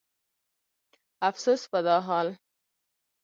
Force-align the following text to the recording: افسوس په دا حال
افسوس 1.29 1.61
په 1.71 1.79
دا 1.87 1.97
حال 2.07 2.27